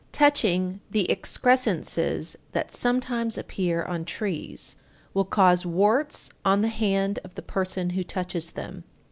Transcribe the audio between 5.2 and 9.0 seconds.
cause warts on the hand of the person who touches them.